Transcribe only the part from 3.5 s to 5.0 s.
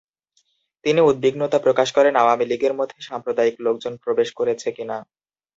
লোকজন প্রবেশ করেছে কিনা।